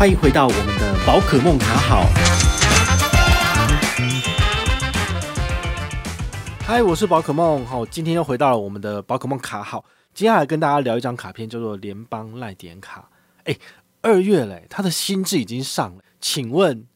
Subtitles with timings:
[0.00, 2.06] 欢迎回到我们的宝可梦卡好。
[6.62, 7.66] 嗨，我是宝可梦。
[7.66, 9.84] 好，今天又回到了我们的宝可梦卡好。
[10.14, 13.10] 接下来跟大家聊一张卡片，叫做联邦赖点卡。
[13.44, 13.54] 哎，
[14.00, 16.86] 二月嘞，它的新制已经上了，请问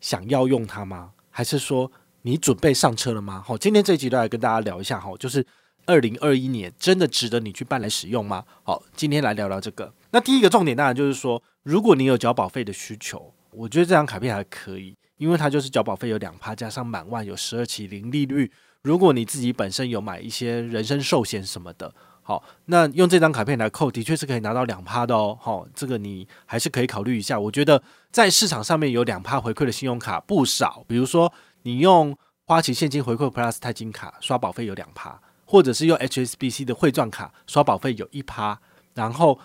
[0.00, 1.10] 想要用它吗？
[1.28, 1.92] 还是说
[2.22, 3.44] 你准备上车了吗？
[3.46, 5.46] 好，今天这一集都来跟大家聊一下哈，就是。
[5.86, 8.42] 二零二一年真的值得你去办来使用吗？
[8.62, 9.92] 好，今天来聊聊这个。
[10.12, 18.52] 那第一个重点当然就是说，如果你有缴保费的需求，我觉得这张卡片还可以，因为它就是缴保费有两趴，加上满万有十二期零利率。
[18.82, 25.36] 如果你自己本身有买一些人身寿险什么的，好，那用这张卡片来扣，的确是可以拿到两趴的哦。
[25.40, 27.40] 好，这个你还是可以考虑一下。
[27.40, 35.20] 我觉得在市场上面有两趴回馈的信用卡不少，比如说你用花旗现金回馈 Plus 钛金卡刷保费有两趴。
[35.46, 38.58] 或者是用 HSBC 的汇钻卡刷保费有一趴，
[38.94, 39.38] 然后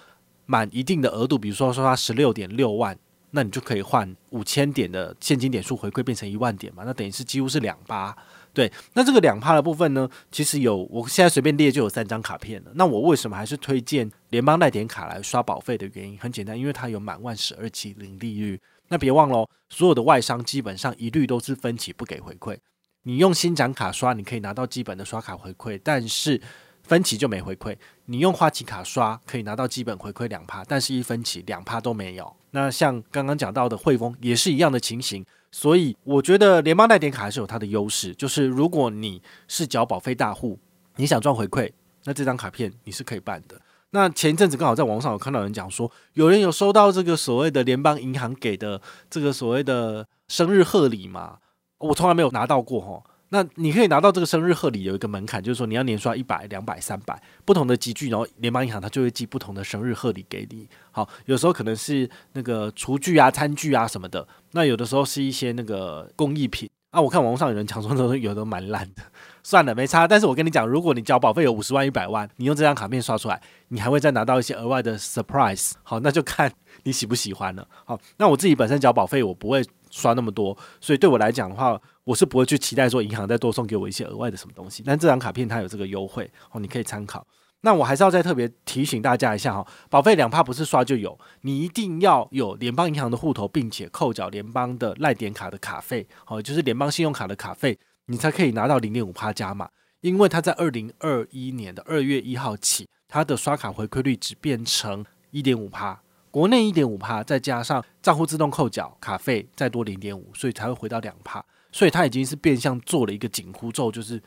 [0.49, 2.97] 满一定的额度，比如说刷十六点六万，
[3.29, 8.17] 那你就可以换五千点的现金点数回馈变成一万点嘛，那等于是几乎是两趴。
[8.51, 12.71] 对，那这个两趴的部分呢，其实有我现在随便列就有三张卡片了。
[12.73, 18.59] 那我为什么还是推荐联邦赖点卡来刷保费的原因很简单，因为它有满万十二期零利率。
[18.87, 22.57] 那别忘了，所有的外商基本上一律都是分期不给回馈。
[23.03, 26.41] 你用新展卡刷，你可以拿到基本的刷卡回馈，但是
[26.89, 27.77] 分期就没回馈。
[28.05, 32.35] 你用花旗卡刷，可以拿到基本回馈两趴，但是一分期两趴都没有。
[32.49, 40.57] 那像刚刚讲到的汇丰也是一样的情形，所以我觉得联邦代点卡还是有它的优势，就是如果你是缴保费大户，
[40.95, 41.71] 你想赚回馈，
[42.05, 43.61] 那这张卡片你是可以办的。
[43.91, 51.37] 那前一阵子刚好在网上有看到人讲说，有人有收到这个所谓的联邦银行给的这个所谓的生日贺礼嘛？
[51.77, 60.67] 我从来没有拿到过哈，那你可以拿到这个生日贺礼，有一个门槛，就是说你要年刷一百、两百、三百不同的级距，然后联邦银行它就会寄不同的生日贺礼给你。
[60.91, 66.99] 好，有时候可能是那个厨具啊、餐具啊什么的，那有的时候是一些那个工艺品啊。
[66.99, 69.03] 我看网络上有人讲说，都有的蛮烂的，
[69.43, 70.07] 算了，没差。
[70.07, 75.73] 但是我跟你讲，如果你交保费有五十万、一百万，你用这张卡片刷出来，你还会再拿到一些额外的 surprise。
[75.83, 76.51] 好，那就看
[76.81, 77.67] 你喜不喜欢了。
[77.85, 79.63] 好，那我自己本身交保费，我不会。
[79.89, 84.83] 刷那么多，所以对我来讲的话，我是不会去期待说银行再多送给我一些额外的什么东西。
[84.85, 87.25] 但这张卡片它有这个优惠哦，你可以参考。
[87.61, 99.69] 那我还是要再特别提醒大家一下哈，保费两趴不是刷就有，你一定要有联邦银行的户头，并且扣缴联邦的赖点卡的卡费，哦，就是联邦信用卡的卡费，你才可以拿到零点五趴加码。
[99.99, 106.01] 因为它在二零二一年的二月一号起，它的刷卡回馈率只变成一点五趴。
[106.31, 111.43] 国内一点五趴，再加上账户自动扣缴卡费，再多零点五，所以才会回到两趴。
[111.71, 114.21] 所以它已经是变相做了一个紧箍咒，就是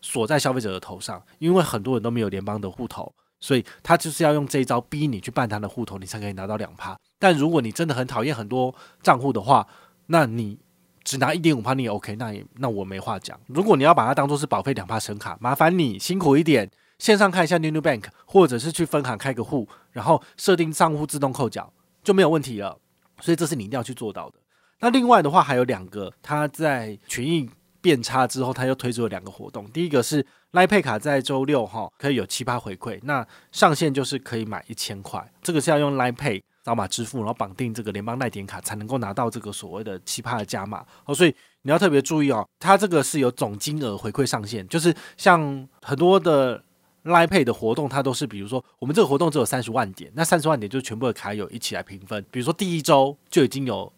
[0.00, 1.22] 锁在消费者的头上。
[1.38, 6.96] 因为很多人都没有联邦的户头，所以他就是要用这一招逼你去办他的户头，你才可以拿到两趴。
[7.18, 9.66] 但如果你真的很讨厌很多账户的话，
[10.06, 10.58] 那你
[11.04, 13.38] 只拿一点五趴你也 OK，那也那我没话讲。
[13.46, 16.70] 如果你要把它当做是保费两趴神卡，麻烦你辛苦一点。
[17.02, 21.72] 线上看一下 New New Bank，或者是去分行开个户，然后设定账户自动扣缴
[22.04, 22.78] 就没有问题了。
[23.20, 24.36] 所以这是你一定要去做到的。
[24.78, 29.68] 那另外的话还有两个，它在权益变差之后，它又推出了两个活动。
[29.72, 41.12] 第一个是 Line Pay 卡在周六哈可以有七趴回馈，那上限就是可以买一千块，这个是要用 Line Pay 扫码支付，然后绑定这个联邦赖点卡才能够拿到这个所谓的七趴的加码哦。
[41.12, 46.62] 所以你要特别注意哦，它这个是有总金额回馈上限，就是像很多的。
[47.04, 52.24] Line Pay 的活动，它都是比如说，我们这个活动只有三十万点，那三十万点就全部的卡友一起来平分。
[52.30, 53.92] 比如说第一周就已经有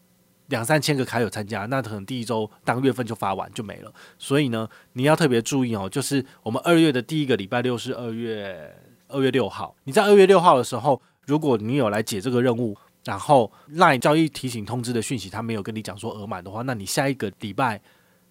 [0.47, 3.93] 两三千个卡友参加，那可能第一周当月份就发完就没了。
[4.19, 8.75] 所以呢，你要特别注意哦，就是我们二月的第一个礼拜六是二月
[9.09, 17.81] 二月六号，你在二月六号的时候，如果你有来解这个任务，然后 Line 交易提醒通知的讯息，他没有跟你讲说额满的话，那你下一个礼拜。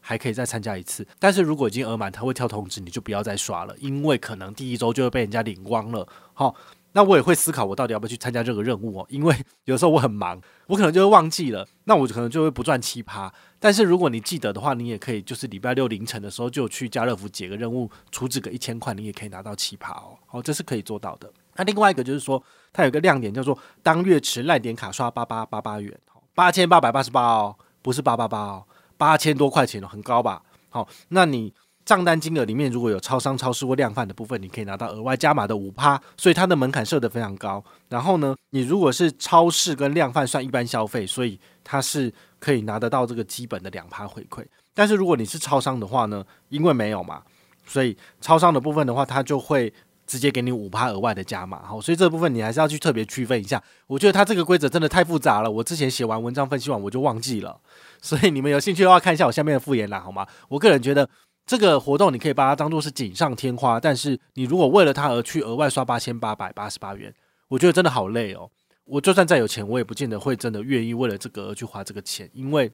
[0.06, 6.06] 还可以再参加一次，但是如果已经额满，他会跳通知，你就不要再刷了，因为可能第一周就会被人家领光了。
[6.34, 6.54] 好，
[6.92, 9.06] 那我也会思考，我到底要不要去参加这个任务哦？
[9.08, 9.34] 因为
[9.64, 13.32] 有时候我很忙，我可能就会忘记了，那我可能就会不赚奇葩。
[13.60, 20.18] 但是如果你记得的话，你也可以就是礼拜六凌晨的时候就去家乐福解个任务，储值个一千块，你也可以拿到奇葩哦。
[20.26, 21.32] 好，这是可以做到的。
[21.56, 25.98] 那另外一个就是说，它有个亮点叫做当月持赖点卡刷八八八八元，
[26.36, 28.66] 八千八百八十八哦，不是八八八哦。
[28.98, 30.42] 八千多块钱，很高吧？
[30.70, 31.54] 好，那你
[31.86, 37.64] 账单金额里面如果有超商、超市或量贩的部分，你可以拿到额外加码的五趴，所以它的门槛设得非常高。
[37.90, 44.46] 然后呢，你如果是超市跟量贩算一般消费，所以它是可以拿得到这个基本的两趴回馈。
[44.74, 47.22] 但是如果你是超商的话呢，因为没有嘛，
[47.66, 49.72] 所以超商的部分的话，它就会
[50.14, 53.60] 直接给你五趴额外的加码，好，所以这部分你还是要去特别区分一下。
[53.88, 57.60] 我觉得它这个规则真的太复杂了，我之前写完文章分析完我就忘记了，
[58.00, 60.28] 所以你们有兴趣的话看一下我下面的复言栏好吗？
[60.50, 61.10] 我个人觉得
[61.48, 67.12] 这个活动你可以把它当做是锦上添花，但是你如果为了它而去额外刷八千八百八十八元，
[67.48, 68.48] 我觉得真的好累哦。
[68.86, 72.72] 我就算再有钱，我也不见得会真的愿意为了这个而去花这个钱，因为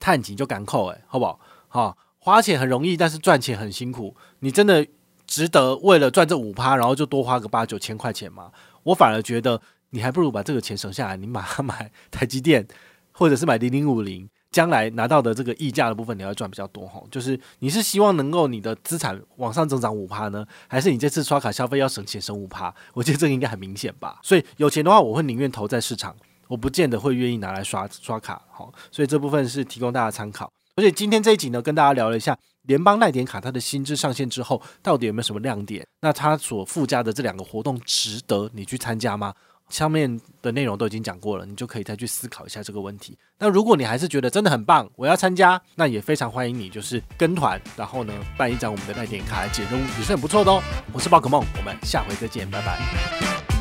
[0.00, 1.38] 探紧就赶扣，诶，好不好？
[1.68, 4.84] 好，花钱很容易，但是赚钱很辛苦，你真的。
[5.32, 8.52] 值得为了赚这五趴，然后就多花个八九千块钱吗？
[8.82, 9.58] 我反而觉得
[9.88, 12.68] 你还不如把这个钱省下来，你马上买台积电，
[13.12, 17.02] 或者是买零零五零，将来拿到的这个溢价的部分，你要赚比较多哈。
[17.10, 22.74] 就是你是希望能够你的资产往上增长五趴呢，还是你这次刷卡消费要省钱省五趴？
[22.92, 24.20] 我觉得这个应该很明显吧。
[24.22, 26.14] 所以有钱的话，我会宁愿投在市场，
[26.46, 28.42] 我不见得会愿意拿来刷刷卡。
[28.50, 30.52] 好，所以这部分是提供大家参考。
[30.76, 35.86] 而且今天这一集呢，跟大家聊了一下联邦耐点卡它的新制上线之后，到底有没有什么亮点？
[36.00, 39.34] 那它所附加的这两个活动值得你去参加吗？
[39.68, 43.16] 上面的内容都已经讲过了，你就可以再去思考一下这个问题。
[43.38, 50.62] 那如果你还是觉得真的很棒，我要参加，那也非常欢迎你，就是跟团，然后呢办一张我们的耐点卡来解任务，也是很不错的哦。
[50.92, 53.51] 我是宝可梦，我们下回再见，拜拜。